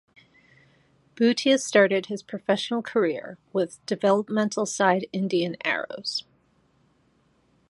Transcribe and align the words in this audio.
Bhutia 1.13 1.59
started 1.59 2.07
his 2.07 2.23
professional 2.23 2.81
career 2.81 3.37
with 3.53 3.77
developmental 3.85 4.65
side 4.65 5.05
Indian 5.13 5.55
Arrows. 5.63 6.23